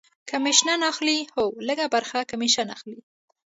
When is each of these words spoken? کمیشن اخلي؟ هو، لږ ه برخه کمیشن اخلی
کمیشن 0.29 0.79
اخلي؟ 0.91 1.17
هو، 1.33 1.45
لږ 1.67 1.77
ه 1.83 1.87
برخه 1.95 2.19
کمیشن 2.31 2.67
اخلی 2.75 2.99